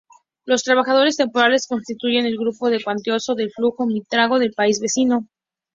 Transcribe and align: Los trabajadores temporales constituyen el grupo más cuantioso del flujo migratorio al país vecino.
Los 0.45 0.63
trabajadores 0.63 1.15
temporales 1.17 1.67
constituyen 1.67 2.25
el 2.25 2.35
grupo 2.35 2.71
más 2.71 2.83
cuantioso 2.83 3.35
del 3.35 3.51
flujo 3.51 3.85
migratorio 3.85 4.47
al 4.47 4.51
país 4.53 4.79
vecino. 4.79 5.27